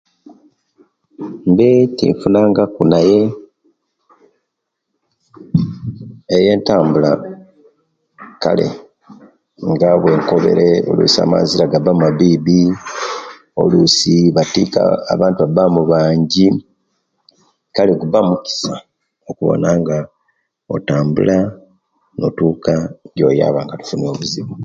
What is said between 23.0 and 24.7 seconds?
ejoyaba nga tofunire obuzibu.